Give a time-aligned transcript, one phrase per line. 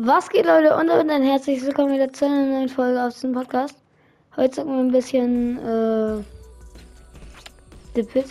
[0.00, 0.76] Was geht, Leute?
[0.76, 3.74] Und damit ein herzliches Willkommen wieder zu einer neuen Folge aus dem Podcast.
[4.36, 6.22] Heute zocken wir ein bisschen, äh,
[7.96, 8.26] The Pit.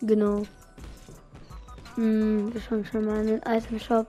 [0.00, 0.44] Genau.
[1.96, 4.06] Hm, wir schauen schon mal in den Item Shop.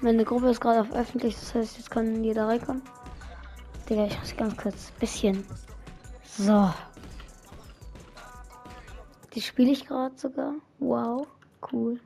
[0.00, 2.82] Meine Gruppe ist gerade auf öffentlich, das heißt, jetzt kann jeder reinkommen.
[3.88, 5.46] Digga, ich muss ganz kurz bisschen.
[6.24, 6.74] So.
[9.32, 10.54] Die spiele ich gerade sogar.
[10.80, 11.28] Wow,
[11.70, 12.00] cool.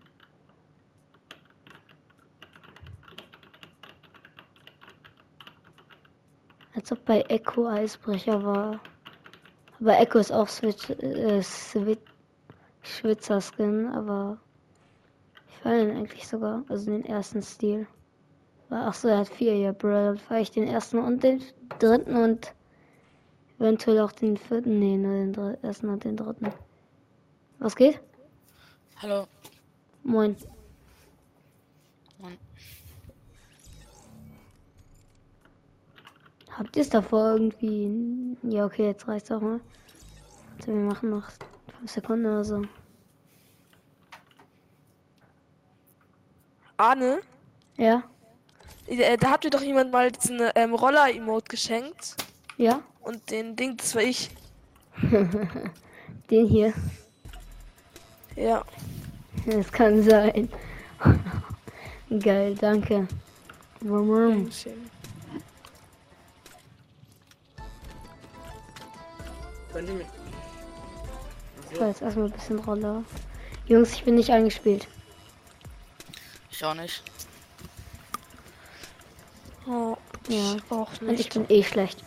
[6.83, 8.81] Als ob bei Echo Eisbrecher war.
[9.81, 11.41] Aber Echo ist auch Switch, äh,
[12.83, 14.39] Schwitzer Skin, aber
[15.49, 16.65] ich feiere ihn eigentlich sogar.
[16.69, 17.87] Also den ersten Stil.
[18.69, 19.91] Ach so, er hat vier, ja, Bro.
[19.91, 21.41] Dann fahre ich den ersten und den
[21.79, 22.53] dritten und
[23.61, 24.81] eventuell auch den vierten.
[24.81, 26.49] Nee, nur den dr- ersten und den dritten.
[27.61, 28.01] Was geht?
[29.01, 29.29] Hallo.
[30.03, 30.35] Moin.
[36.59, 38.37] Habt ihr es davor irgendwie?
[38.43, 39.61] Ja, okay, jetzt reicht's auch mal.
[40.59, 41.25] Also, wir machen noch
[41.79, 42.63] 5 Sekunden oder so.
[46.77, 47.21] Arne,
[47.77, 48.03] Ja?
[48.87, 52.17] äh, da hat mir doch jemand mal diesen ähm, Roller-Emote geschenkt.
[52.57, 52.81] Ja?
[53.01, 54.31] Und den Ding, das war ich.
[56.31, 56.73] Den hier.
[58.37, 58.65] Ja.
[59.47, 60.49] Das kann sein.
[62.21, 63.07] Geil, danke.
[63.81, 64.49] Warum?
[69.73, 70.07] Könnt ihr mich.
[71.71, 73.03] Ich war jetzt erstmal ein bisschen Roller.
[73.67, 74.87] Jungs, ich bin nicht eingespielt.
[76.51, 77.03] Ich auch nicht.
[79.67, 79.97] Oh,
[80.29, 80.57] Ja.
[80.57, 81.35] ich auch Und ich nicht.
[81.35, 82.05] bin eh schlecht.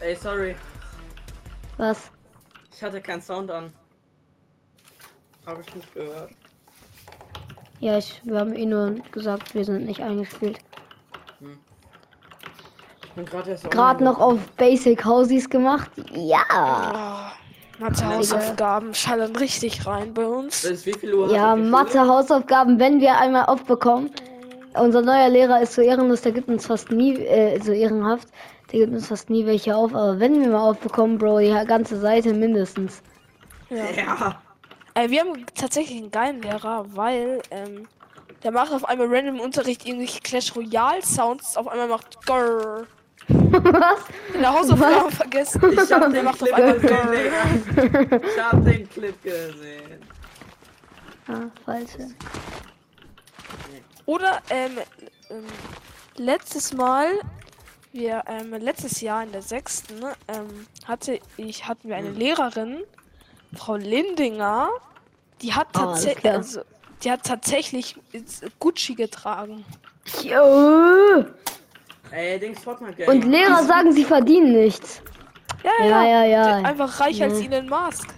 [0.00, 0.56] Ey, sorry.
[1.76, 2.10] Was?
[2.74, 3.72] Ich hatte keinen Sound an.
[5.46, 6.30] Habe ich nicht gehört.
[7.80, 10.58] Ja, ich, wir haben eh nur gesagt, wir sind nicht eingespielt.
[13.24, 15.90] Gerade noch auf Basic Housies gemacht.
[16.12, 16.42] Ja.
[16.52, 20.62] Oh, Mathe Hausaufgaben schallen richtig rein bei uns.
[20.68, 21.32] Bis wie viel Uhr?
[21.32, 24.10] Ja, Mathe, Hausaufgaben, wenn wir einmal aufbekommen.
[24.74, 28.28] Unser neuer Lehrer ist so ehrenlos, der gibt uns fast nie, äh, so ehrenhaft,
[28.70, 29.94] der gibt uns fast nie welche auf.
[29.94, 33.02] Aber wenn wir mal aufbekommen, Bro, die ganze Seite mindestens.
[33.70, 33.84] Ja.
[33.96, 34.42] Ja.
[34.94, 37.88] Äh, wir haben tatsächlich einen geilen Lehrer, weil ähm,
[38.42, 41.56] der macht auf einmal random im Unterricht irgendwelche Clash Royale Sounds.
[41.56, 42.86] Auf einmal macht Grrr.
[43.30, 44.00] Was?
[44.34, 45.60] In der Hausaufgabe vergessen.
[45.72, 48.20] Ich hab den macht auf Clip einmal gesehen.
[48.24, 50.00] Ich hab den Clip gesehen.
[51.28, 52.08] Ah, falsche.
[54.06, 54.78] Oder ähm,
[55.30, 55.44] ähm,
[56.16, 57.06] letztes Mal,
[57.92, 62.78] wir ähm, letztes Jahr in der sechsten ähm, hatte ich hatten wir eine Lehrerin,
[63.54, 64.68] Frau Lindinger,
[65.42, 66.36] die hat Ah, tatsächlich, klar.
[66.38, 66.62] also,
[67.04, 67.96] die hat tatsächlich
[68.58, 69.64] Gucci getragen.
[70.22, 71.24] Jo.
[72.12, 75.02] Ey, Dings Fortnite Und Lehrer sagen, sie verdienen nichts.
[75.62, 76.56] Ja, Ja, ja, ja.
[76.56, 77.40] Einfach reicher als.
[77.40, 78.08] Elon Musk.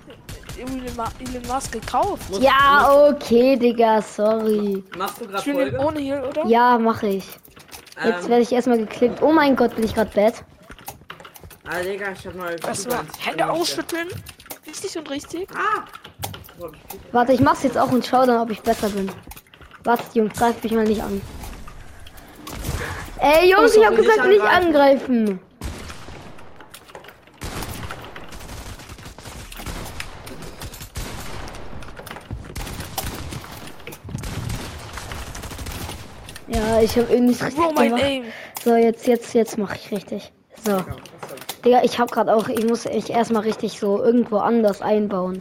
[0.58, 2.22] Elon, Musk gekauft.
[2.40, 4.82] Ja, okay, Digga, sorry.
[4.96, 5.78] Machst du gerade Folge?
[5.78, 6.46] ohne hier, oder?
[6.46, 7.26] Ja, mache ich.
[8.04, 9.20] Jetzt Ähm, werde ich erstmal geklippt.
[9.22, 10.44] Oh mein Gott, bin ich gerade bad.
[11.68, 12.56] ah, Digga, ich hab mal.
[12.66, 14.08] Erstmal Hände ausschütteln.
[14.66, 15.48] Richtig und richtig.
[15.54, 15.84] Ah!
[17.10, 19.10] Warte, ich mach's jetzt auch und schau dann, ob ich besser bin.
[19.84, 21.20] Wartet, Jungs, greift mich mal nicht an.
[23.22, 25.38] Ey, Jungs, Oh, ich hab gesagt, nicht nicht angreifen.
[36.48, 38.02] Ja, ich habe irgendwie nicht richtig mein gemacht.
[38.02, 38.24] Aim.
[38.64, 40.32] So, jetzt, jetzt, jetzt mache ich richtig.
[40.64, 40.84] So.
[41.64, 45.38] Digga, ich hab grad auch, ich muss echt erstmal richtig so irgendwo anders einbauen.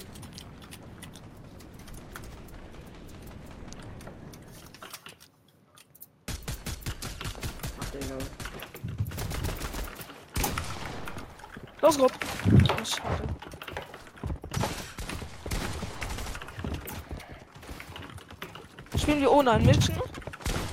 [19.41, 19.97] Spielen wir ohne ein Mission?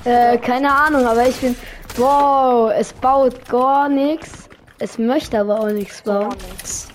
[0.04, 1.56] Äh, keine Ahnung, aber ich bin.
[1.96, 4.48] Wow, es baut gar nichts.
[4.78, 6.36] Es möchte aber auch nichts Gar bauen.
[6.50, 6.88] nix.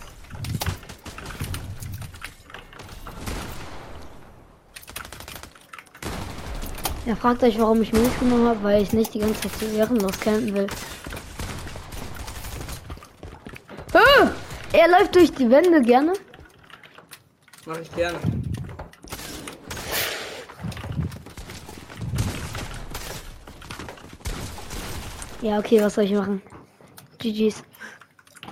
[7.06, 9.52] Ja, fragt euch, warum ich mich nicht genommen habe, weil ich nicht die ganze Zeit
[9.60, 10.68] so ehrenlos campen will.
[13.94, 14.30] Ah,
[14.72, 16.14] er läuft durch die Wände gerne.
[17.66, 18.20] Mach ich gerne.
[25.44, 26.42] Ja, okay, was soll ich machen?
[27.19, 27.63] GG's.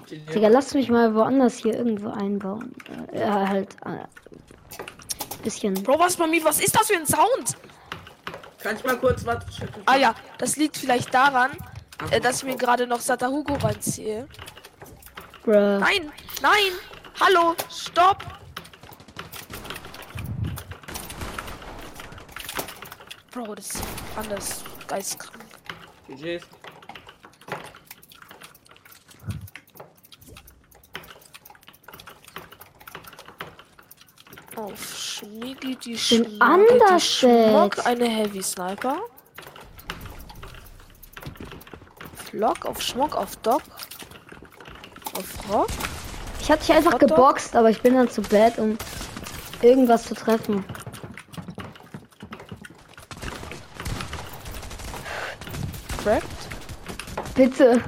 [0.09, 2.75] Digga, lasst mich mal woanders hier irgendwo einbauen.
[3.13, 3.69] Äh, ja, halt.
[3.85, 4.03] Äh,
[5.41, 5.73] bisschen.
[5.83, 6.43] Bro, was bei mir?
[6.43, 7.55] Was ist das für ein Sound?
[8.61, 9.41] Kann ich mal kurz was?
[9.85, 11.51] Ah ja, das liegt vielleicht daran,
[12.11, 14.27] äh, dass ich mir gerade noch Satahugo reinziehe.
[15.43, 15.79] Bruh.
[15.79, 16.11] Nein,
[16.41, 16.73] nein,
[17.21, 18.17] hallo, stopp.
[23.31, 23.83] Bro, das ist
[24.17, 25.45] anders geistkrank.
[26.09, 26.43] GG's.
[35.21, 38.97] Auf Schmiedi die Schmuck, anders Schmuck, eine Heavy Sniper.
[42.15, 43.61] Flock auf Schmuck, auf Doc.
[45.13, 45.67] Auf Rock.
[46.39, 48.77] Ich hatte dich einfach geboxt, aber ich bin dann zu bad, um
[49.61, 50.65] irgendwas zu treffen.
[56.03, 56.25] Cracked.
[57.35, 57.83] Bitte.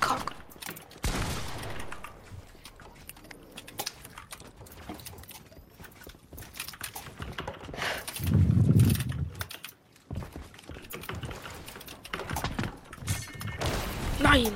[0.00, 0.20] Kack.
[14.22, 14.52] Nein!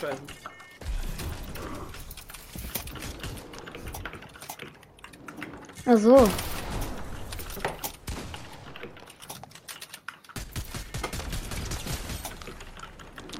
[0.00, 0.44] Scheiße.
[5.94, 6.28] Ach so.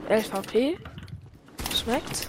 [0.09, 0.79] LVP.
[1.75, 2.29] Schmeckt.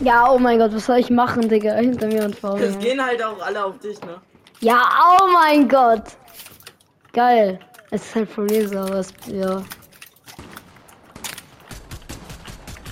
[0.00, 1.74] Ja, oh mein Gott, was soll ich machen, Digga?
[1.74, 2.82] Hinter mir und vor Es mir.
[2.82, 4.20] gehen halt auch alle auf dich, ne?
[4.60, 4.82] Ja,
[5.20, 6.16] oh mein Gott.
[7.12, 7.60] Geil.
[7.90, 9.62] Es ist halt for real so, aber es, ja.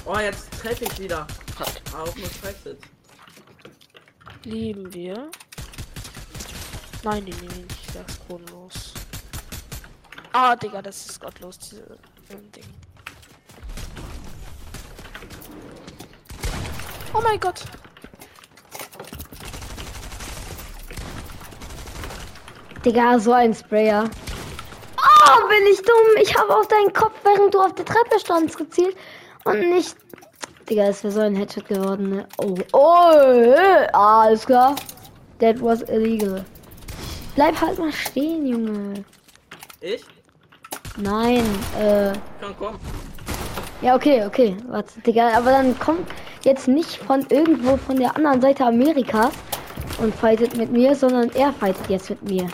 [0.04, 1.26] Oh, jetzt treffe ich wieder.
[1.98, 2.76] Auf nur.
[4.44, 5.30] Lieben wir.
[7.04, 7.94] Nein, die nehmen nicht.
[7.94, 8.94] Das ist bodenlos.
[10.32, 11.82] Ah, Digga, das ist gottlos, diese
[12.30, 12.64] ähm, Ding.
[17.12, 17.64] Oh mein Gott.
[22.84, 24.08] Digga, so ein Sprayer.
[24.96, 26.22] Oh, bin ich dumm.
[26.22, 28.96] Ich habe auf deinen Kopf, während du auf der Treppe standst, gezielt.
[29.44, 29.96] Und nicht.
[30.70, 32.28] Digga, es wäre so ein Headshot geworden, ne?
[32.38, 34.76] Oh, oh, äh, alles klar.
[35.40, 36.44] That was illegal.
[37.34, 39.04] Bleib halt mal stehen, Junge.
[39.80, 40.04] Ich?
[40.96, 41.44] Nein,
[41.80, 42.12] äh.
[42.40, 42.74] Komm, komm.
[43.80, 44.56] Ja, okay, okay.
[44.68, 46.08] Warte, Digga, aber dann kommt
[46.44, 49.32] jetzt nicht von irgendwo von der anderen Seite Amerikas
[49.98, 52.48] und fightet mit mir, sondern er fightet jetzt mit mir.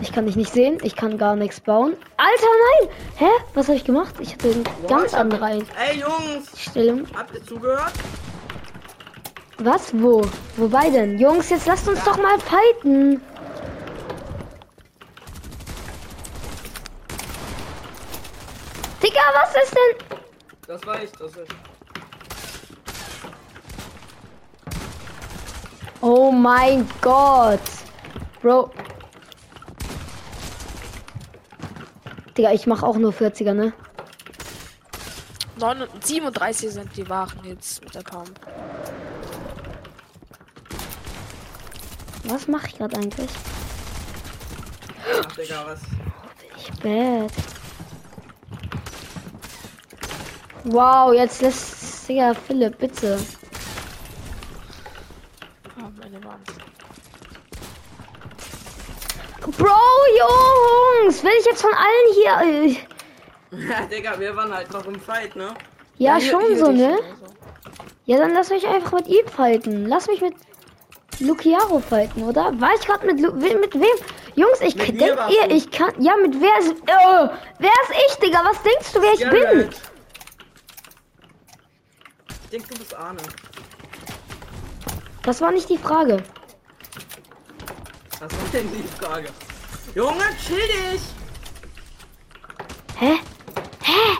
[0.00, 1.94] Ich kann dich nicht sehen, ich kann gar nichts bauen.
[2.16, 2.46] Alter,
[2.80, 2.88] nein!
[3.16, 3.28] Hä?
[3.54, 4.14] Was habe ich gemacht?
[4.18, 6.52] Ich hatte eine Boah, ganz ich hab- Ey, Jungs!
[6.52, 7.06] Einstellung.
[7.16, 7.92] Habt ihr zugehört?
[9.64, 9.92] Was?
[9.94, 10.22] Wo?
[10.56, 11.18] Wobei denn?
[11.20, 13.22] Jungs, jetzt lasst uns doch mal fighten.
[19.00, 20.18] Digga, was ist denn?
[20.66, 21.52] Das war ich, das ist.
[26.00, 27.60] Oh mein Gott.
[28.40, 28.72] Bro.
[32.36, 33.72] Digga, ich mach auch nur 40er, ne?
[35.60, 38.40] 9 und 37 sind die wahren jetzt mit der Pump.
[42.32, 43.28] Was mache ich gerade eigentlich?
[45.22, 45.80] Ach, Digga, was?
[46.56, 47.30] Ich bad.
[50.64, 53.18] Wow, jetzt lässt Digga, Philipp, bitte.
[55.78, 56.48] Ah, meine Wand.
[59.58, 59.76] Bro,
[60.18, 62.78] Jungs, will ich jetzt von allen hier.
[63.52, 65.54] äh, Ja, Digga, wir waren halt noch im Fight, ne?
[65.98, 66.98] Ja, hier- schon hier so, dich ne?
[67.20, 67.26] so.
[68.06, 69.86] Ja, dann lass mich einfach mit ihm fighten.
[69.86, 70.34] Lass mich mit
[71.22, 72.52] Luciaro fighten, oder?
[72.60, 73.96] War ich gerade mit Lu mit wem?
[74.34, 75.54] Jungs, ich Mit denk ihr, du.
[75.54, 75.92] ich kann.
[75.98, 76.70] Ja, mit wer ist.
[76.72, 78.40] Äh, wer ist ich, Digga?
[78.44, 79.42] Was denkst du, wer ich bin?
[79.42, 79.80] Garrett.
[82.44, 83.20] Ich denk, du bist Arne.
[85.22, 86.22] Das war nicht die Frage.
[88.20, 89.28] Was war denn die Frage?
[89.94, 91.02] Junge, chill dich!
[92.98, 93.18] Hä?
[93.82, 94.18] Hä?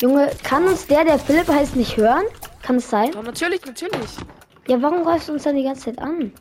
[0.00, 2.24] Junge, kann uns der, der Philipp heißt, nicht hören?
[2.62, 3.12] Kann es sein?
[3.12, 4.10] Ja, natürlich, natürlich.
[4.66, 6.32] Ja, warum greifst du uns dann die ganze Zeit an?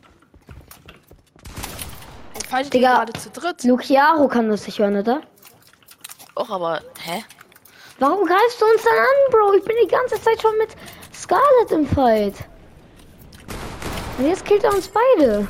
[2.50, 2.94] Falls Digga.
[2.94, 3.63] gerade zu dritt.
[3.63, 5.22] Luciaro kann uns nicht hören, oder?
[6.36, 7.24] Auch aber, hä?
[8.00, 9.53] Warum greifst du uns dann an, Bro?
[9.53, 10.70] Ich bin die ganze Zeit schon mit
[11.13, 12.36] Scarlet im Fight.
[14.18, 15.48] Und jetzt killt er uns beide.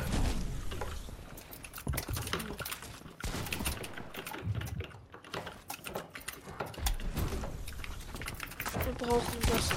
[8.84, 9.70] Wir brauchen das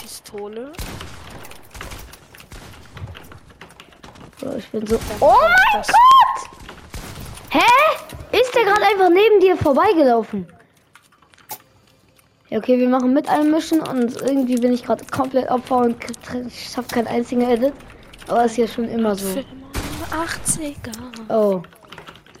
[0.00, 0.72] Pistole.
[4.40, 4.98] Bro, Bro, ich bin so.
[5.20, 6.50] Oh mein Das- Gott!
[7.50, 8.36] Hä?
[8.38, 10.46] Ist der gerade einfach neben dir vorbeigelaufen?
[12.50, 15.96] Ja, okay, wir machen mit einem Mission und irgendwie bin ich gerade komplett Opfer und
[16.46, 17.74] ich habe keinen einzigen Edit.
[18.26, 19.26] Aber ist ja schon immer so.
[19.28, 19.46] Film
[20.10, 21.32] 80er.
[21.32, 21.62] Oh.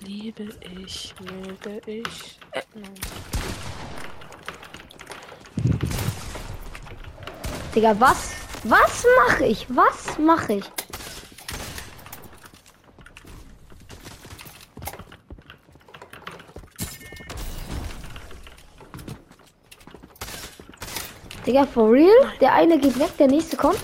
[0.00, 0.48] Liebe
[0.84, 2.38] ich, liebe ich.
[2.52, 2.62] Äh.
[7.74, 8.32] Digga, was?
[8.64, 9.66] Was mache ich?
[9.68, 10.64] Was mache ich?
[21.48, 22.30] Digga, for real?
[22.42, 23.80] Der eine geht weg, der nächste kommt.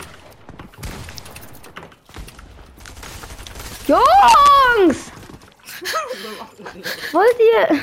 [3.86, 5.10] Jungs!
[7.12, 7.78] Wollt ihr?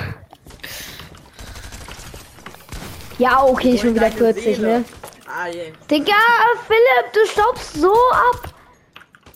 [3.18, 4.68] Ja, okay, schon wieder Deine 40, Seele.
[4.68, 4.86] ne?
[5.28, 5.74] Ah, je.
[5.90, 6.14] Digga,
[6.68, 8.54] Philipp, du staubst so ab.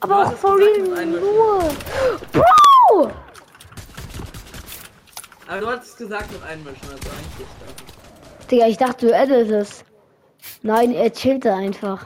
[0.02, 1.74] Aber auch for real nur.
[2.32, 3.12] Bro!
[5.48, 7.48] Aber du hattest gesagt mit einmischen, also eigentlich.
[8.52, 9.85] Digga, ich dachte, du editest.
[10.66, 12.04] Nein, er chillte einfach.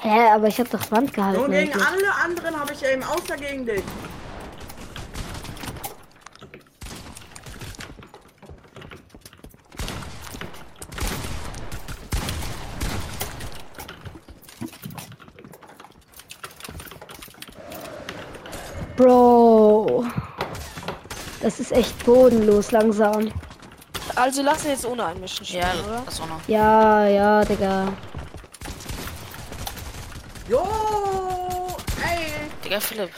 [0.00, 1.38] Hä, aber ich hab doch Wand gehalten.
[1.38, 1.86] Nur gegen eigentlich.
[1.86, 3.84] alle anderen habe ich eben außer gegen dich.
[18.96, 20.04] Bro.
[21.42, 23.30] Das ist echt bodenlos langsam.
[24.14, 26.02] Also lass ihn jetzt ohne einmischen spielen, Ja, oder?
[26.04, 26.48] das auch noch.
[26.48, 27.92] Ja, ja, Digga.
[30.48, 30.66] Jo!
[32.04, 32.50] Ey!
[32.64, 33.10] Digga, Philipp.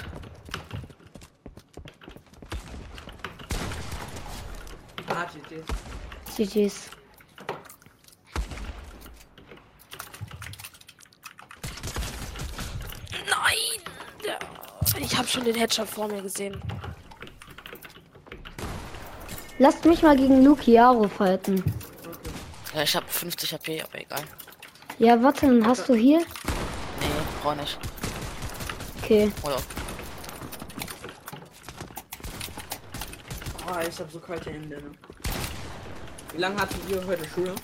[5.08, 5.62] Ah, GG.
[6.36, 6.90] GG's.
[13.28, 13.80] Nein!
[15.00, 16.60] Ich habe schon den Headshot vor mir gesehen.
[19.58, 21.62] Lasst mich mal gegen Lukiaro fighten.
[22.74, 24.22] Ja, ich hab 50 HP, aber egal.
[24.98, 26.18] Ja, warte, dann hast du hier?
[26.18, 27.06] Nee,
[27.42, 27.78] brauch nicht.
[29.02, 29.30] Okay.
[29.44, 29.56] Oh ja.
[33.66, 34.76] Ah, ich habe so kalte Hände.
[34.76, 34.90] Ne?
[36.32, 37.54] Wie lange hattet ihr heute Schule?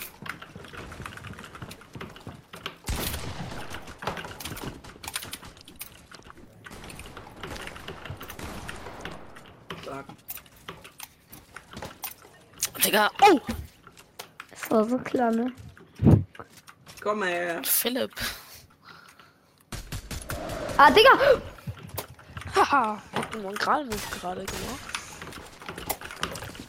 [12.91, 13.39] Digga, oh!
[14.51, 15.53] Das war so klar, ne?
[17.01, 17.63] Komm her.
[17.63, 18.11] Philipp.
[20.77, 21.41] Ah, Digga!
[22.53, 24.81] Haha, hat einen Mongralmove gerade gemacht.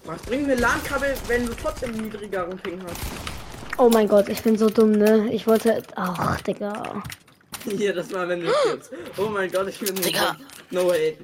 [0.05, 3.01] Was bringt eine LAN-Kabel, wenn du trotzdem niedrigeren Ping hast?
[3.79, 5.27] Oh mein Gott, ich bin so dumm, ne?
[5.33, 5.81] Ich wollte.
[5.95, 7.01] Ach, Digga.
[7.63, 8.51] Hier, das war wenn du.
[9.17, 10.33] Oh mein Gott, ich bin so Digga.
[10.33, 10.45] dumm.
[10.69, 11.17] No way.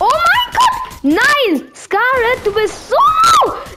[0.00, 0.93] Oh mein Gott!
[1.04, 1.70] Nein!
[1.74, 2.96] Scarlett, du bist so.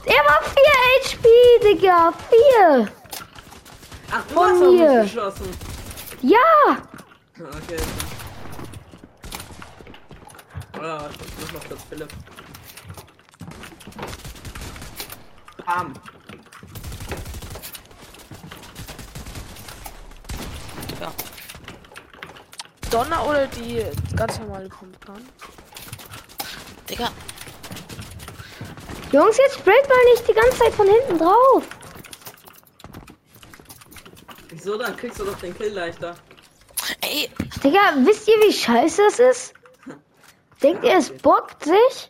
[0.06, 1.28] Er war 4 HP,
[1.62, 2.10] Digga.
[2.56, 2.88] 4.
[4.10, 5.02] Ach, du Von hast mir.
[5.02, 5.50] mich geschossen.
[6.22, 6.78] Ja!
[7.38, 7.82] Okay.
[10.78, 12.08] Oder warte, ich muss noch kurz Philipp.
[15.66, 15.92] Bam.
[20.98, 21.12] Ja.
[22.90, 23.84] Donner oder die
[24.16, 25.28] ganz normale Pumpgun?
[26.88, 27.10] Digga,
[29.12, 31.62] Jungs, jetzt sprayt mal nicht die ganze Zeit von hinten drauf.
[34.50, 34.76] Wieso?
[34.76, 36.14] Dann kriegst du doch den Kill leichter.
[37.00, 37.30] ey,
[37.64, 39.54] Digga, wisst ihr, wie scheiße das ist?
[40.62, 42.08] Denkt ihr, es bockt sich,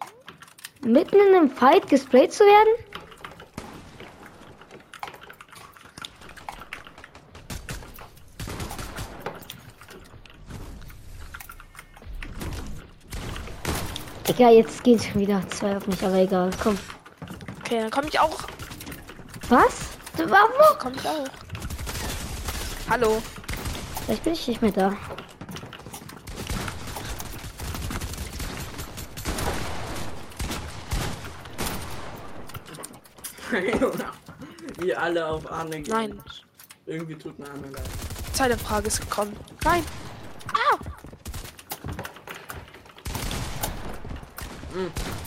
[0.81, 2.98] mitten in einem Fight gesprayt zu werden?
[14.29, 16.51] Digga, jetzt gehen schon wieder zwei auf mich, aber egal.
[16.63, 16.79] Komm.
[17.61, 18.39] Okay, dann komme ich auch.
[19.49, 19.89] Was?
[20.19, 20.79] Du, warum?
[20.79, 21.25] Komme ich auch.
[22.91, 23.23] Hallo.
[24.05, 24.93] Vielleicht bin ich nicht mehr da.
[34.79, 35.91] Wie alle auf Arne gehen.
[35.91, 36.23] Nein.
[36.85, 37.89] Irgendwie tut mir Arne leid.
[38.35, 39.35] Zeitanfrage ist gekommen.
[39.65, 39.83] Nein.
[44.79, 45.18] Ey.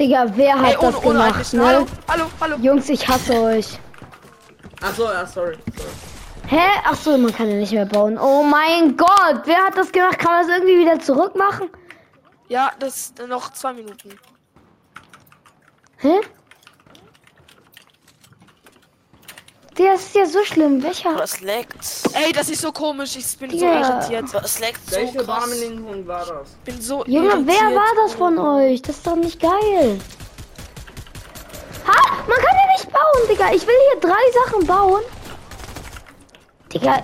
[0.00, 1.66] Digga, wer hat Ey, ohne, das gemacht, ne?
[1.66, 2.56] Hallo, hallo, hallo.
[2.56, 3.78] Jungs, ich hasse euch.
[4.80, 5.58] Achso, ja, sorry.
[5.76, 5.90] sorry.
[6.48, 6.66] Hä?
[6.84, 8.18] Ach so, man kann ja nicht mehr bauen.
[8.18, 10.18] Oh mein Gott, wer hat das gemacht?
[10.18, 11.68] Kann man das irgendwie wieder zurück machen?
[12.48, 14.18] Ja, das ist noch zwei Minuten.
[15.98, 16.20] Hä?
[19.82, 20.82] Das ist ja so schlimm.
[20.82, 21.18] Welcher?
[21.22, 21.74] Es leckt.
[22.12, 23.16] Ey, das ist so komisch.
[23.16, 23.80] Ich bin so Ja.
[23.98, 24.34] irritiert.
[24.34, 25.24] Aber es leckt so Welche.
[25.24, 26.50] Barmelinghund war das?
[26.64, 27.46] bin so Junge, irritiert.
[27.46, 28.82] wer war das von euch?
[28.82, 30.00] Das ist doch nicht geil.
[31.86, 32.12] Ha!
[32.28, 33.52] Man kann ja nicht bauen, Digga.
[33.54, 35.02] Ich will hier drei Sachen bauen.
[36.72, 37.02] Digga,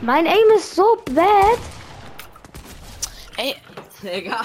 [0.00, 1.58] mein Aim ist so bad.
[3.36, 3.56] Ey,
[4.04, 4.44] Egal.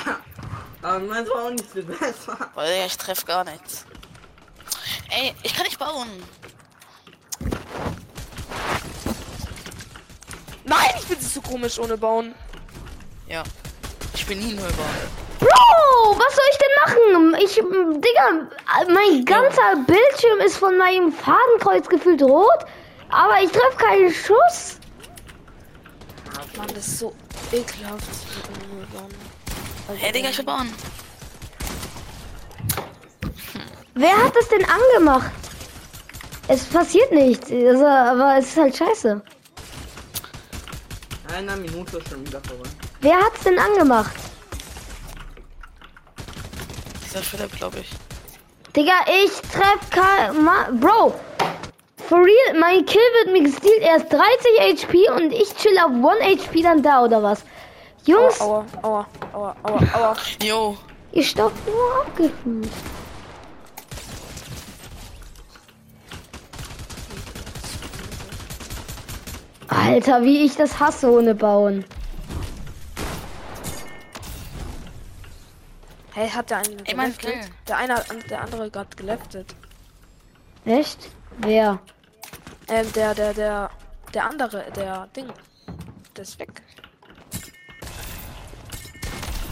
[0.82, 2.36] Aber meins war auch nicht viel besser.
[2.56, 3.86] boah, Digga, ich treff gar nichts.
[5.12, 6.08] Ey, ich kann nicht bauen.
[10.70, 12.36] Nein, ich bin so komisch ohne Bauen.
[13.28, 13.44] Ja.
[14.14, 15.30] Ich bin nie neu bauen.
[15.40, 17.36] Bro, was soll ich denn machen?
[17.42, 22.66] Ich, Digga, mein ganzer Bildschirm ist von meinem Fadenkreuz gefühlt rot,
[23.10, 24.80] aber ich treffe keinen Schuss.
[26.60, 27.16] Mann, das ist so
[27.54, 28.04] ekelhaft.
[29.88, 30.74] Also, Hey, Digga, ich will bauen.
[33.96, 35.32] Wer hat das denn angemacht?
[36.48, 39.22] Es passiert nichts, also, aber es ist halt scheiße.
[41.40, 42.68] Einer Minute schon wieder vorbei.
[43.00, 44.12] Wer hat's denn angemacht?
[47.06, 47.90] Dieser Philipp, glaube ich.
[48.76, 48.92] Digga,
[49.24, 50.44] ich treff kein...
[50.44, 51.18] Ma Bro,
[52.10, 53.82] for real, mein Kill wird mir gestealt.
[53.82, 55.92] Er ist 30 HP und ich chill auf
[56.22, 57.46] 1 HP dann da, oder was?
[58.04, 60.16] Jungs, Aua, aua, aua, aua, aua.
[60.44, 60.78] Jo.
[61.14, 62.70] ihr stoppt nur abgefühlt.
[69.80, 71.86] Alter, wie ich das hasse ohne Bauen.
[76.12, 77.52] Hey, hat der einen Ey, mein geleftet?
[77.68, 79.56] Der eine, der andere gerade geleftet.
[80.66, 81.10] Echt?
[81.38, 81.80] Wer?
[82.68, 83.70] Ähm, der, der, der,
[84.14, 85.28] der andere, der Ding.
[86.16, 86.62] Der ist weg.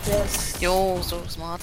[0.06, 0.62] Der ist.
[0.62, 1.62] Jo, so smart.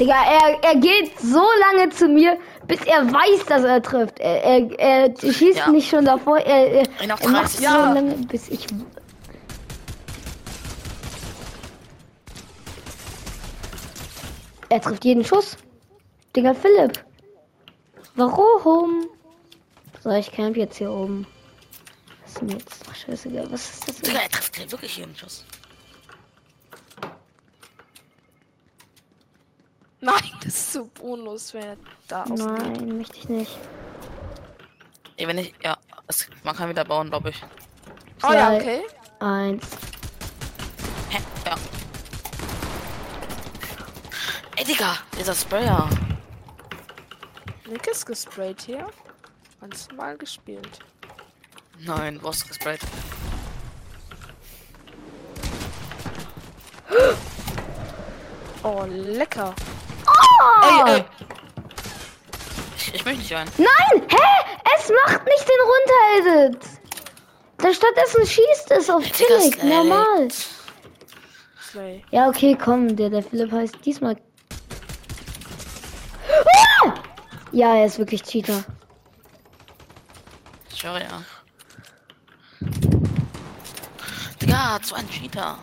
[0.00, 4.20] Digga, er, er geht so lange zu mir, bis er weiß, dass er trifft.
[4.20, 5.70] Er, er, er schießt Ja.
[5.70, 6.38] nicht schon davor.
[6.38, 7.92] Er, er, noch er macht 30 so Ja.
[7.92, 8.66] lange, bis ich.
[14.68, 15.56] Er trifft jeden Schuss.
[16.36, 17.04] Digga, Philipp.
[18.14, 19.06] Warum?
[20.02, 21.26] So, ich camp jetzt hier oben.
[22.24, 22.84] Was ist denn jetzt?
[22.90, 23.50] Ach, scheißegal.
[23.50, 23.96] Was ist das?
[24.00, 25.44] Digga, er trifft wirklich jeden Schuss.
[30.00, 32.38] Nein, das ist so bonus, wenn er da ausgeht.
[32.38, 33.58] Nein, möchte ich nicht.
[35.16, 35.52] Ey, wenn ich.
[35.62, 37.42] Ja, es, man kann wieder bauen, glaube ich.
[38.22, 38.56] Oh ja, Zwei.
[38.60, 38.82] okay.
[39.18, 39.66] Eins.
[41.10, 41.18] Hä?
[41.44, 41.56] Ja.
[44.56, 45.88] Ey, Digga, dieser Sprayer.
[47.68, 48.86] Nick ist gesprayt hier.
[49.60, 50.78] Ganz mal gespielt.
[51.80, 52.80] Nein, du hast gesprayt.
[58.62, 59.54] Oh, lecker.
[60.18, 60.86] Oh!
[60.86, 61.04] Ey, ey.
[62.76, 63.48] Ich, ich möchte nicht rein.
[63.58, 64.02] Nein!
[64.08, 64.56] Hä?
[64.76, 66.78] Es macht nicht den Runteredit!
[67.58, 69.62] Da stattdessen schießt es auf Slack.
[69.64, 70.28] normal.
[71.60, 72.04] Slay.
[72.10, 74.16] Ja, okay, komm, der, der Philipp heißt diesmal.
[76.82, 76.94] Ah!
[77.52, 78.64] Ja, er ist wirklich Cheater.
[80.70, 81.22] Ich höre ja.
[84.40, 85.58] Digga, so ein Cheater.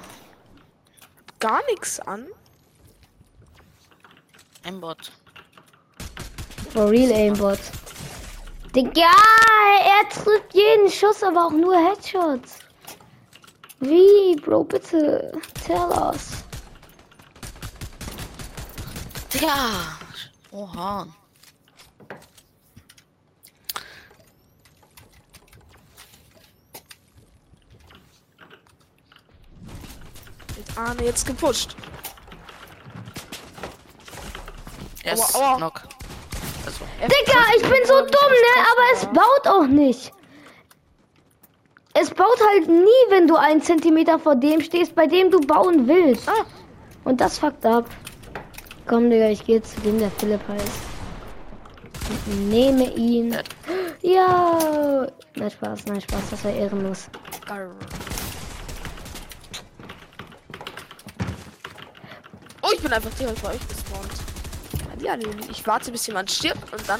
[1.40, 2.28] Gar nichts an.
[4.66, 5.12] Ein Bot.
[6.72, 7.60] For real Aimbot.
[8.76, 9.12] Digga,
[9.84, 12.60] er trifft jeden Schuss, aber auch nur Headshots.
[13.80, 15.32] Wie, Bro, bitte,
[15.66, 16.44] tell us.
[19.32, 19.70] Digga!
[20.50, 21.08] Oha.
[30.58, 31.76] Mit Arne jetzt gepusht.
[35.06, 35.58] Er ist Aua, aua.
[35.58, 35.82] knock.
[36.66, 38.54] Also, Er Digga, ich bin so dumm, ne?
[38.72, 40.12] Aber es baut auch nicht.
[41.94, 45.88] Es baut halt nie, wenn du einen Zentimeter vor dem stehst, bei dem du bauen
[45.88, 46.28] willst.
[46.28, 46.46] Ah.
[47.06, 47.86] Und das fuckt ab.
[48.88, 50.82] Komm, Digga, ich gehe zu dem, der Philipp heißt.
[52.10, 53.38] Und nehme ihn.
[54.02, 55.08] Ja.
[55.36, 57.08] Nein, Spaß, nein, Spaß, das war ehrenlos.
[62.62, 64.35] Oh, ich bin einfach direkt bei euch gespawnt.
[65.00, 65.16] Ja,
[65.50, 67.00] ich warte, bis jemand stirbt und dann.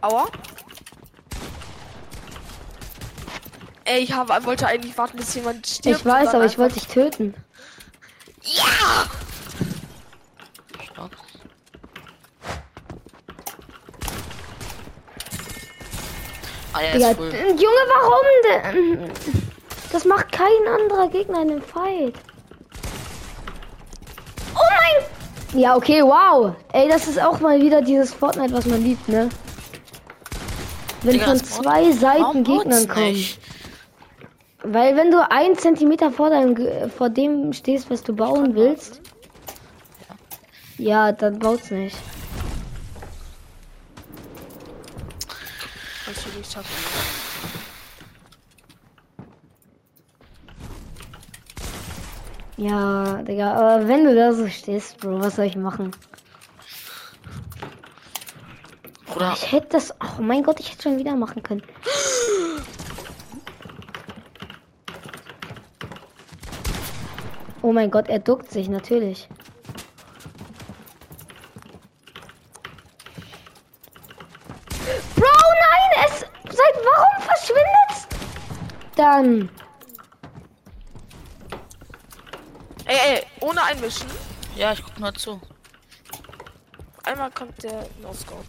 [0.00, 0.26] Aua.
[3.84, 5.98] ey, ich habe, wollte eigentlich warten, bis jemand stirbt.
[6.00, 7.34] Ich weiß, aber ich wollte dich töten.
[16.72, 17.30] Ah, ja, Ja, ist cool.
[17.30, 19.10] d- Junge, warum denn?
[19.90, 22.14] Das macht kein anderer Gegner in dem Fight.
[24.54, 25.04] Oh mein!
[25.58, 26.54] Ja, okay, wow.
[26.72, 29.28] Ey, das ist auch mal wieder dieses Fortnite, was man liebt, ne?
[31.02, 33.26] Wenn Digga, von zwei Seiten Gegnern kommen.
[34.62, 39.00] Weil wenn du ein Zentimeter vor deinem, vor dem stehst, was du bauen willst,
[40.76, 41.96] ja, dann baut's nicht.
[46.06, 46.97] Du nicht schaffen.
[52.58, 55.92] Ja, Digga, aber wenn du da so stehst, Bro, was soll ich machen?
[59.06, 59.94] Bruder, Ich hätte das.
[60.18, 61.62] Oh mein Gott, ich hätte schon wieder machen können.
[67.62, 69.28] Oh mein Gott, er duckt sich natürlich.
[75.14, 76.20] Bro, nein, es.
[76.20, 78.08] Seit warum verschwindet's?
[78.96, 79.48] Dann.
[83.58, 84.06] Ohne einmischen.
[84.56, 85.40] ja, ich guck nur zu.
[87.04, 88.44] Einmal kommt der No-Scope.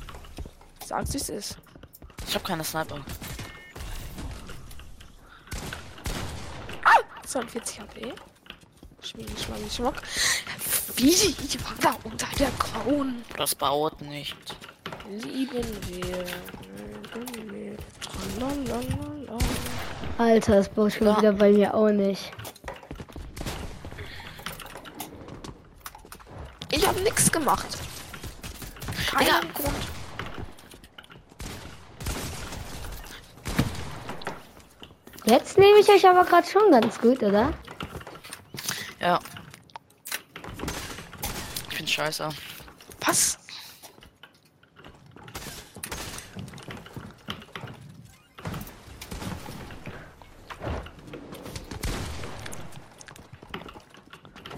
[0.85, 1.57] Sag's, wie es ist.
[2.27, 2.99] Ich habe keine Sniper.
[6.83, 6.99] Ah!
[7.25, 8.13] 42 HP.
[9.01, 9.95] Schmiedi, schmadi, schmuck.
[10.97, 13.15] Wie ich war da unter der Krone.
[13.37, 14.35] Das baut nicht.
[15.09, 16.25] Lieben wir.
[17.15, 17.77] Lieben wir.
[20.17, 21.17] Alter, das baut schon Ja.
[21.17, 22.31] wieder bei mir auch nicht.
[26.99, 27.77] Ich habe nichts gemacht.
[29.09, 29.39] Keinen Digga.
[29.53, 29.75] Grund.
[35.23, 37.53] Jetzt nehme ich euch aber gerade schon ganz gut, oder?
[38.99, 39.17] Ja.
[41.71, 42.27] Ich bin scheiße.
[43.05, 43.37] Was?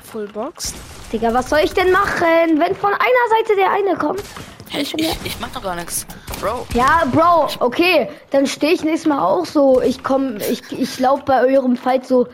[0.04, 0.74] Fullbox.
[1.12, 4.24] Digga, was soll ich denn machen, wenn von einer Seite der eine kommt?
[4.70, 6.06] Hey, ich, ich, ich mach doch gar nichts.
[6.40, 9.82] Bro, Ja, Bro, okay, dann stehe ich nächstes Mal auch so.
[9.82, 12.28] Ich komm, ich, ich lauf bei eurem Fight so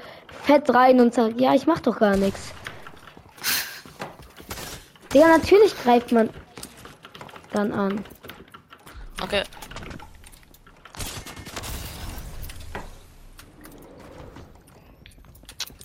[0.43, 2.53] fett rein und sag, ja, ich mach doch gar nichts.
[5.11, 6.29] Digga, natürlich greift man
[7.53, 8.05] dann an.
[9.23, 9.41] okay.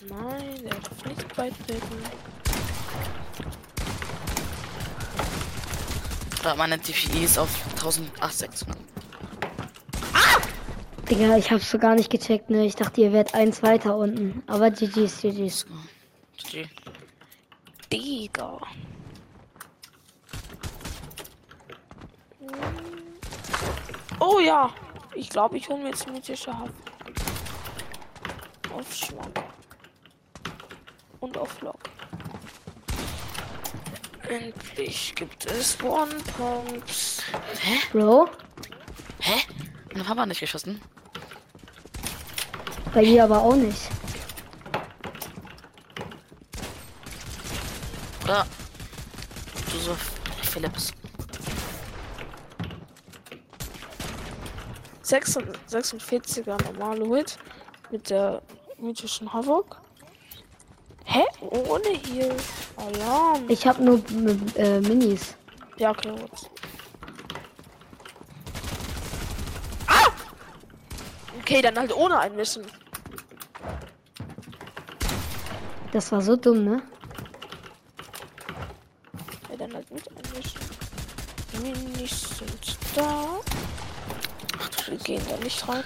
[0.07, 2.03] Nein, er darf nicht beitreten.
[6.43, 8.65] Da meine DPI ist auf 1800.
[11.09, 12.65] Digga, ich hab's so gar nicht gecheckt, ne?
[12.65, 14.43] Ich dachte, ihr werdet eins weiter unten.
[14.47, 15.65] Aber GG's, GG's.
[16.37, 16.67] GG.
[17.91, 18.59] Digga.
[24.19, 24.69] Oh ja.
[25.15, 26.73] Ich glaube, ich hole mir jetzt mythische Haft.
[28.73, 29.31] Auf Schwamm.
[31.21, 31.72] Und auf Lock.
[34.33, 37.21] Endlich gibt es One-Pumps.
[37.91, 38.27] Bro,
[39.19, 39.41] Hä?
[39.91, 40.81] Meine Papa hat nicht geschossen.
[42.95, 43.89] bei mir aber auch nicht.
[48.23, 48.47] Oder?
[49.71, 49.95] Du so
[50.41, 50.91] Philips.
[55.03, 57.37] 46er normale Hit
[57.91, 58.41] mit der
[58.79, 59.79] mythischen Havok.
[61.05, 61.23] Hä?
[61.41, 62.35] Ohne hier.
[62.83, 63.45] Alarm.
[63.49, 64.01] Ich hab nur
[64.55, 65.35] äh, Minis.
[65.77, 66.49] Ja, okay, gut.
[69.87, 70.11] Ah!
[71.39, 72.63] Okay, dann halt ohne einmischen.
[75.91, 76.81] Das war so dumm, ne?
[79.49, 80.61] Ja, dann halt mit einmischen.
[81.61, 83.39] Minis sind da.
[84.87, 85.83] Wir gehen da nicht rein.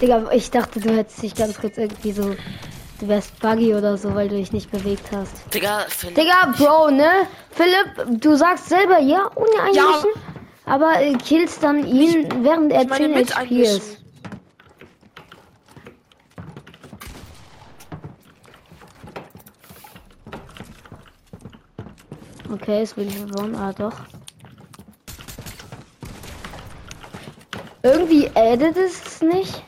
[0.00, 2.36] Digga, ich dachte, du hättest dich ganz kurz irgendwie so.
[3.00, 5.54] Du wärst buggy oder so, weil du dich nicht bewegt hast.
[5.54, 6.16] Digga, Philipp.
[6.16, 7.10] Digga, Bro, ne?
[7.50, 10.10] Philipp, du sagst selber ja, ohne einmischen.
[10.64, 13.98] Aber äh, killst dann ihn, während er Ich meine 10 mit HP ist.
[22.50, 23.92] Okay, es will ich verwirren, ah doch.
[27.82, 29.62] Irgendwie addet es nicht.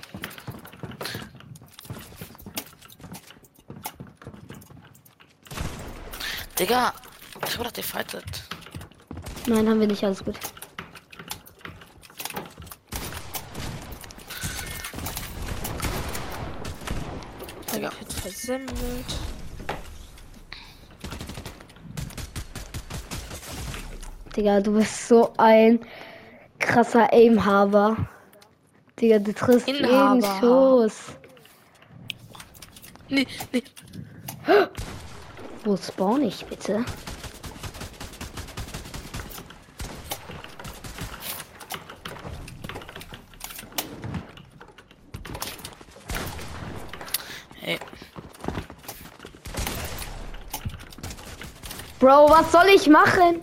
[6.60, 6.92] Digga,
[7.46, 8.42] ich hab doch gefightet.
[9.46, 10.38] Nein, haben wir nicht, alles gut.
[17.74, 17.90] Digga.
[18.20, 18.68] Versemmelt.
[24.36, 25.80] Digga, du bist so ein
[26.58, 27.96] krasser Aimhaber.
[29.00, 30.14] Digga, du triffst Inhaber.
[30.14, 31.16] jeden Schuss.
[33.08, 33.62] Nee, nee.
[35.64, 36.84] Wo spawn ich bitte?
[52.00, 53.42] Bro, was soll ich machen?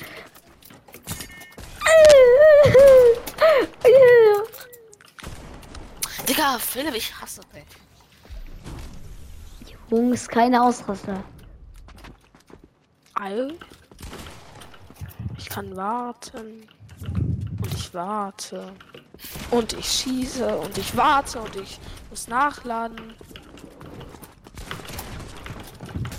[6.28, 7.64] Digga, Philipp, ich hasse dich.
[9.90, 11.24] Jungs, keine Ausraster.
[13.20, 13.54] All.
[15.38, 16.68] Ich kann warten.
[17.62, 18.72] Und ich warte.
[19.52, 20.58] Und ich schieße.
[20.58, 21.40] Und ich warte.
[21.40, 23.16] Und ich muss nachladen.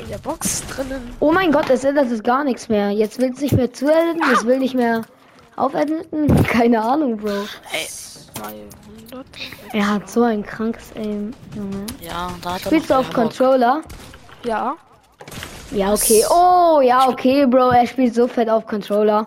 [0.01, 1.15] In der Box drinnen.
[1.21, 2.91] Oh mein Gott, es ändert es gar nichts mehr.
[2.91, 5.03] Jetzt will es nicht mehr zuediten, es will nicht mehr
[5.57, 6.43] aufediten.
[6.45, 7.45] Keine Ahnung, Bro.
[7.73, 7.87] Ey,
[8.35, 9.27] 200.
[9.73, 11.85] Er hat so ein krankes Aim, Junge.
[12.01, 13.13] ja, da hat er Spielst du auf.
[13.13, 13.83] Controller?
[14.45, 14.77] Ja.
[15.71, 16.25] Ja, okay.
[16.31, 17.71] Oh, ja, okay, Bro.
[17.71, 19.27] Er spielt so fett auf Controller.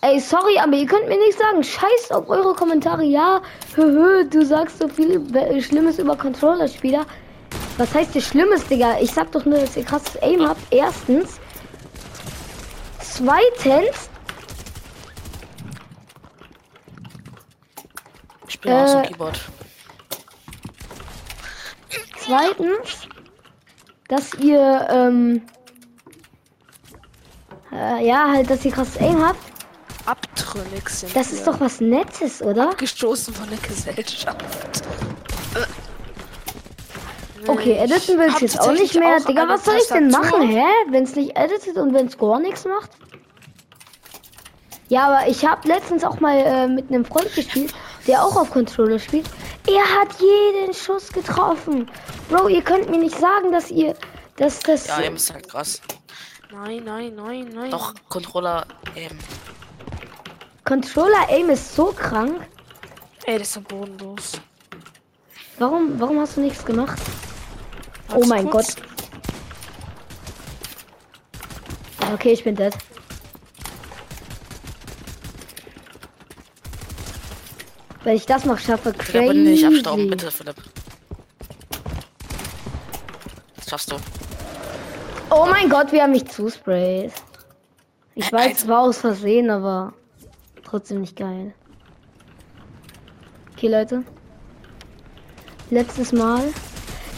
[0.00, 1.62] Ey, sorry, aber ihr könnt mir nicht sagen.
[1.62, 3.04] Scheiß auf eure Kommentare.
[3.04, 3.40] Ja,
[3.74, 7.04] hö, hö, du sagst so viel äh, Schlimmes über Controller-Spieler.
[7.78, 8.98] Was heißt hier Schlimmes, Digga?
[9.00, 10.60] Ich sag doch nur, dass ihr krasses Aim habt.
[10.70, 11.40] Erstens.
[13.00, 14.10] Zweitens.
[18.46, 19.40] Ich spiele aus dem Äh, Keyboard.
[22.18, 23.08] Zweitens.
[24.08, 25.42] Dass ihr, ähm.
[27.70, 29.38] Äh, ja, halt, dass ihr krasses Aim habt.
[30.06, 31.38] Abtrünnig sind Das wir.
[31.38, 32.70] ist doch was Nettes, oder?
[32.74, 34.42] gestoßen von der Gesellschaft.
[37.46, 39.16] Okay, editen will ich jetzt auch nicht mehr.
[39.18, 40.64] auch Digga, was soll ich denn machen, hä?
[40.90, 42.90] Wenn es nicht editet und wenn es gar nichts macht?
[44.88, 47.72] Ja, aber ich habe letztens auch mal äh, mit einem Freund gespielt,
[48.06, 49.26] der auch auf Controller spielt.
[49.68, 51.90] Er hat jeden Schuss getroffen.
[52.30, 53.94] Bro, ihr könnt mir nicht sagen, dass ihr,
[54.36, 55.82] dass das Ja, eben ist halt krass.
[56.50, 57.70] Nein, nein, nein, nein.
[57.70, 59.18] Doch, Controller, eben.
[60.64, 62.40] Controller Aim ist so krank.
[63.26, 64.32] Ey, das ist ja bodenlos.
[65.58, 66.98] Warum, warum hast du nichts gemacht?
[68.10, 68.76] Oh Warte mein kurz.
[68.76, 68.84] Gott.
[72.14, 72.72] Okay, ich bin dead.
[78.08, 80.08] Wenn ich das noch schaffe, Digga, bitte nicht abstauben, crazy.
[80.08, 80.56] bitte, Philipp.
[83.56, 83.96] Das schaffst du.
[85.28, 87.12] Oh mein Gott, wie er mich zusprayt.
[88.14, 89.92] Ich weiß, es war aus Versehen, aber
[90.64, 91.52] trotzdem nicht geil.
[93.52, 94.04] Okay, Leute.
[95.68, 96.40] Letztes Mal.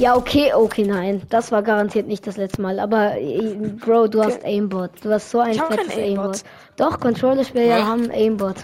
[0.00, 1.22] Ja, okay, okay, nein.
[1.28, 2.80] Das war garantiert nicht das letzte Mal.
[2.80, 4.90] Aber, äh, Bro, du hast Aimbot.
[5.04, 6.24] Du hast so ein fettes Aimbot.
[6.24, 6.42] Aimbot.
[6.78, 7.86] Doch, Controller-Spieler Ja.
[7.86, 8.56] haben Aimbot.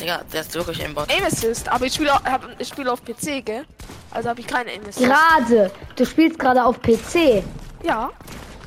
[0.00, 1.10] Digga, der ist wirklich im Bot.
[1.10, 2.12] Aim Assist, aber ich spiele
[2.58, 3.64] ich spiele auf PC, gell?
[4.10, 5.06] Also habe ich keine Aim Assist.
[5.06, 5.70] Gerade.
[5.96, 7.42] Du spielst gerade auf PC.
[7.82, 8.10] Ja.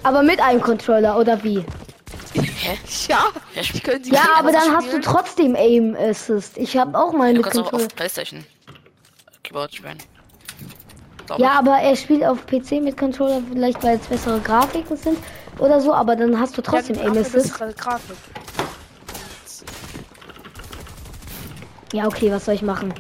[0.04, 1.64] Aber mit einem Controller, oder wie?
[2.34, 2.78] Hä?
[3.08, 3.26] Ja.
[3.56, 5.02] Ja, Ich könnte Ja, aber dann einfach hast du spielen.
[5.04, 6.58] trotzdem Aim Assist.
[6.58, 7.14] Ich habe auch
[7.44, 7.86] kannst auch Controller.
[7.86, 8.46] auf Playstation
[9.44, 9.98] Keyboard spielen.
[11.38, 15.18] Ja, aber er spielt auf PC mit Controller, vielleicht weil es bessere Grafiken sind
[15.60, 17.34] oder so, aber dann hast du trotzdem Ja, Aim Assist.
[17.34, 18.16] bessere Grafik.
[21.94, 22.94] Ja, okay, was soll ich machen?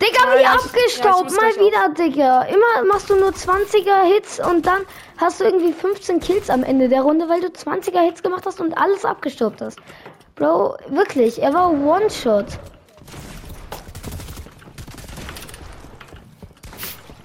[0.00, 2.42] Digga, Ja, wie ja, ja, abgestaubt, muss mal wieder, Digga.
[2.42, 4.82] Immer machst du nur 20er Hits und dann
[5.18, 8.60] hast du irgendwie 15 Kills am Ende der Runde, weil du 20er Hits gemacht hast
[8.60, 9.78] und alles abgestaubt hast.
[10.34, 12.46] Bro, wirklich, er war One-Shot.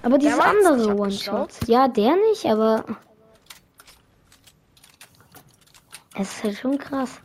[0.03, 0.95] Aber dieses nicht andere?
[0.95, 1.49] One-Shot.
[1.67, 2.85] Ja, der nicht, aber.
[6.15, 7.19] Es ist halt schon krass.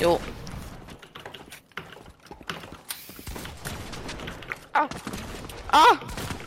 [0.00, 0.18] Jo,
[4.72, 4.88] Ah.
[5.72, 5.98] Ah.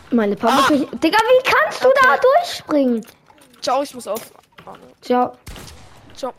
[0.10, 0.70] Meine Papa.
[0.70, 3.06] Digga, wie kannst du da durchspringen?
[3.62, 4.32] Ciao, ich muss auf.
[5.02, 5.38] Ciao.
[6.16, 6.34] Ciao.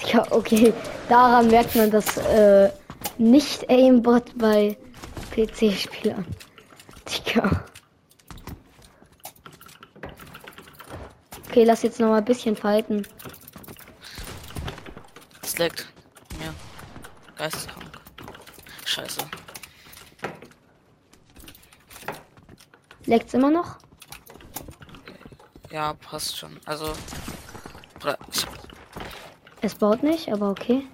[0.00, 0.74] Digga, okay.
[1.08, 2.70] Daran merkt man das äh,
[3.16, 4.76] nicht Aimbot bei
[5.30, 6.26] PC-Spielern.
[7.08, 7.64] Digga.
[11.48, 13.06] Okay, lass jetzt noch mal ein bisschen fighten.
[15.42, 15.88] es leckt.
[17.38, 18.00] Geisteskrank.
[18.84, 19.20] Scheiße.
[23.06, 23.78] Leckt's immer noch?
[25.70, 26.60] Ja, passt schon.
[26.66, 26.92] Also.
[29.60, 30.86] Es baut nicht, aber okay.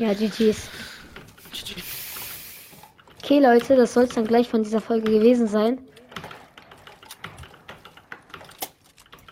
[0.00, 0.70] Ja, GG's.
[1.52, 1.82] GG.
[3.22, 5.78] Okay, Leute, das soll es dann gleich von dieser Folge gewesen sein.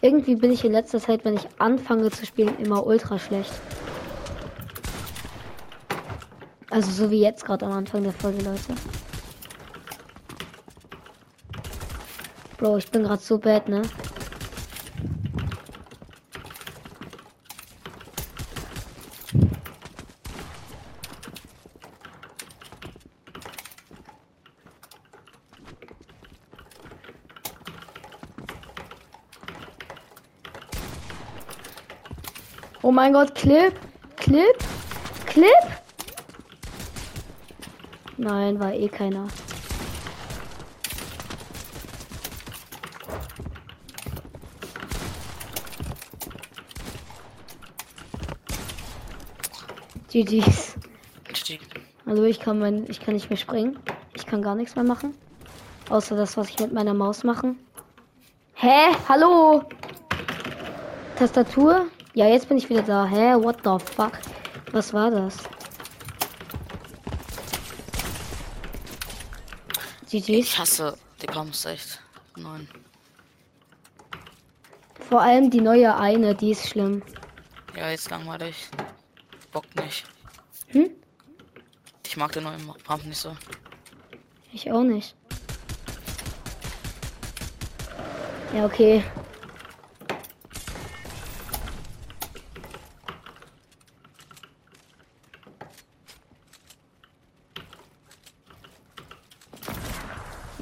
[0.02, 3.50] Irgendwie bin ich in letzter Zeit, wenn ich anfange zu spielen, immer ultra schlecht.
[6.68, 8.74] Also so wie jetzt gerade am Anfang der Folge, Leute.
[12.58, 13.80] Bro, ich bin gerade so bad, ne?
[32.88, 33.72] Oh mein Gott, Clip,
[34.16, 34.58] Clip,
[35.24, 35.48] Clip.
[38.18, 39.28] Nein, war eh keiner.
[50.10, 50.74] GG's.
[51.32, 51.60] GG.
[52.04, 53.78] Also ich kann mein, ich kann nicht mehr springen.
[54.12, 55.14] Ich kann gar nichts mehr machen.
[55.88, 57.54] Außer das, was ich mit meiner Maus mache.
[58.52, 58.94] Hä?
[59.08, 59.62] Hallo?
[61.16, 61.86] Tastatur?
[62.18, 63.06] Ja, jetzt bin ich wieder da.
[63.06, 63.34] Hä?
[63.36, 64.10] What the fuck?
[64.72, 65.36] Was war das?
[70.10, 70.28] GG's.
[70.28, 72.02] Ich hasse die Pumps echt.
[72.34, 72.68] Nein.
[75.08, 77.04] Vor allem die neue eine, die ist schlimm.
[77.76, 78.68] Ja, jetzt langweilig.
[79.52, 80.04] Bock nicht.
[80.70, 80.90] Hm?
[82.04, 83.36] Ich mag den neuen Pump nicht so.
[84.52, 85.14] Ich auch nicht.
[88.52, 89.04] Ja, okay.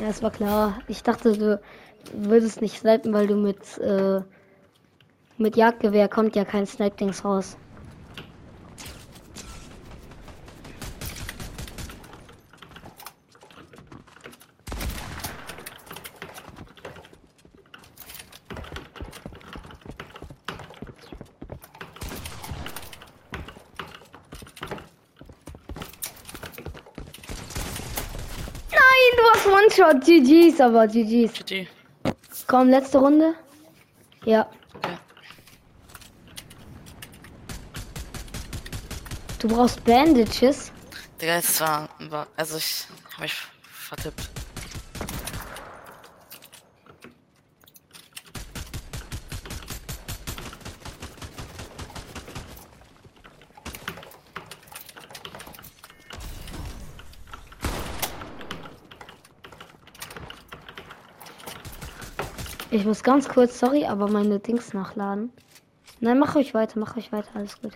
[0.09, 0.79] Es war klar.
[0.89, 1.61] Ich dachte, du
[2.13, 4.21] würdest nicht snipen, weil du mit, äh,
[5.39, 7.57] mit Jagdgewehr kommt ja kein Snipe-Dings raus.
[28.71, 29.86] Nein, du hast One-Shot.
[30.01, 31.33] GG's, aber GG's.
[31.33, 31.67] GG.
[32.47, 33.35] Komm, letzte Runde.
[34.25, 34.49] Ja.
[34.85, 34.99] Ja.
[39.39, 40.73] Du brauchst Bandages.
[41.21, 44.36] Digga, es war, war also ich hab mich vertippt.
[62.77, 65.33] Ich muss ganz kurz, sorry, aber meine Dings nachladen.
[66.01, 67.73] Nein, mach euch weiter, mach euch weiter, alles gut.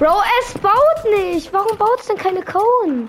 [0.00, 1.52] Bro, es baut nicht.
[1.52, 3.06] Warum baut es denn keine Cone?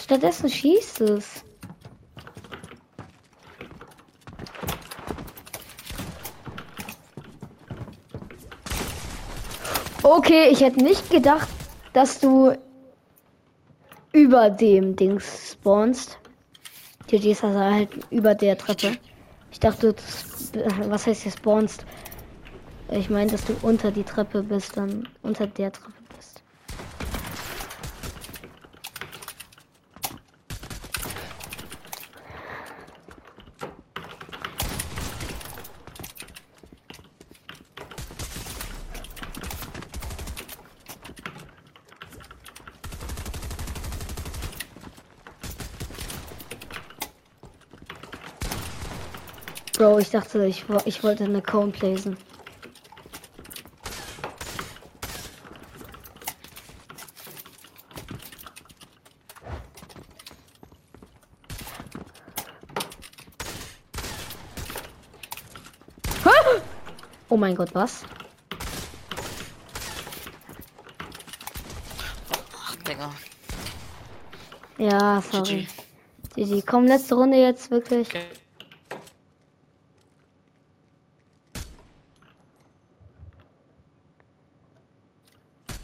[0.00, 1.44] Stattdessen schießt es.
[10.04, 11.48] Okay, ich hätte nicht gedacht,
[11.94, 12.56] dass du
[14.12, 16.20] über dem Dings spawnst.
[17.08, 18.96] GG ist also halt über der Treppe.
[19.50, 19.96] Ich dachte,
[20.86, 21.84] was heißt hier spawnst?
[22.96, 26.42] Ich meine, dass du unter die Treppe bist, dann unter der Treppe bist.
[49.76, 52.16] Bro, ich dachte, ich, ich wollte eine Cone blazen.
[67.34, 68.04] Oh mein Gott, was?
[72.54, 73.12] Ach, Digga.
[74.78, 75.66] Ja, sorry.
[76.36, 76.44] GG.
[76.60, 76.62] GG.
[76.64, 78.06] Komm, letzte Runde jetzt wirklich.
[78.06, 78.26] Okay.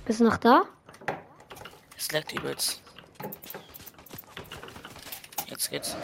[0.05, 0.63] Bist du noch da?
[1.97, 2.81] Es leckt übelst.
[5.49, 5.97] Jetzt geht's.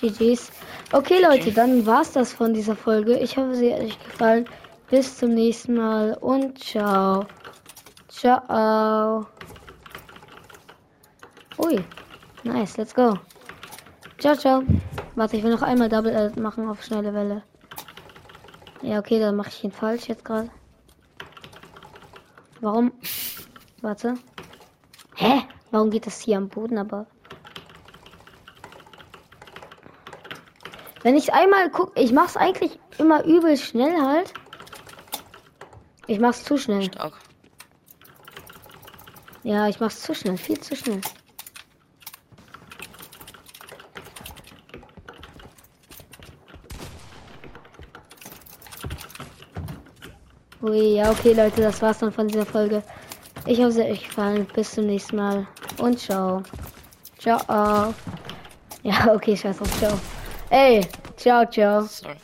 [0.00, 0.50] GG's.
[0.92, 3.18] Okay, Leute, dann war's das von dieser Folge.
[3.18, 4.46] Ich hoffe, sie hat euch gefallen.
[4.88, 7.26] Bis zum nächsten Mal und ciao.
[8.08, 9.26] Ciao.
[11.58, 11.84] Ui.
[12.42, 13.18] Nice, let's go.
[14.18, 14.62] Ciao, ciao.
[15.14, 17.42] Warte, ich will noch einmal Double Edit machen auf schnelle Welle.
[18.82, 20.50] Ja, okay, dann mache ich ihn falsch jetzt gerade.
[22.60, 22.92] Warum?
[23.80, 24.14] Warte.
[25.14, 25.42] Hä?
[25.70, 27.06] Warum geht das hier am Boden aber?
[31.02, 34.34] Wenn ich einmal guck, ich mach's eigentlich immer übel schnell halt.
[36.06, 36.84] Ich mach's zu schnell.
[36.84, 37.14] Stark.
[39.42, 41.00] Ja, ich mach's zu schnell, viel zu schnell.
[50.62, 52.82] Ui, ja, okay, Leute, das war's dann von dieser Folge.
[53.46, 54.46] Ich hoffe, es hat euch gefallen.
[54.54, 55.46] Bis zum nächsten Mal
[55.78, 56.42] und ciao.
[57.18, 57.94] Ciao.
[58.82, 59.98] Ja, okay, scheiß drauf, ciao.
[60.50, 60.82] Ey,
[61.16, 61.86] ciao, ciao.
[61.86, 62.18] Sorry.